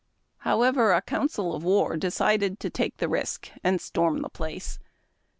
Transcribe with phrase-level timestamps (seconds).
[0.39, 4.79] However, a council of war decided to take the risk, and storm the place.